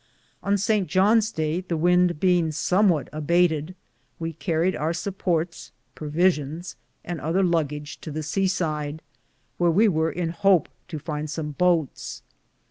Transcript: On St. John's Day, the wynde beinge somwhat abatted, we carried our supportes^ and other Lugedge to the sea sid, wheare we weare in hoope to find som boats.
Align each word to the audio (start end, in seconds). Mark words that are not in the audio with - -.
On 0.41 0.57
St. 0.57 0.87
John's 0.87 1.31
Day, 1.31 1.61
the 1.61 1.77
wynde 1.77 2.19
beinge 2.19 2.55
somwhat 2.55 3.07
abatted, 3.13 3.75
we 4.17 4.33
carried 4.33 4.75
our 4.75 4.93
supportes^ 4.93 5.69
and 7.05 7.21
other 7.21 7.43
Lugedge 7.43 7.99
to 8.01 8.09
the 8.09 8.23
sea 8.23 8.47
sid, 8.47 9.03
wheare 9.59 9.69
we 9.71 9.87
weare 9.87 10.09
in 10.09 10.29
hoope 10.29 10.69
to 10.87 10.97
find 10.97 11.29
som 11.29 11.51
boats. 11.51 12.23